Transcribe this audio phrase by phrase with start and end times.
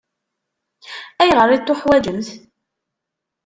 [1.21, 2.29] Ayɣer i t-teḥwaǧemt?